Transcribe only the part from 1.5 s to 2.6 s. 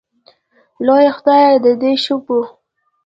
د دې شګو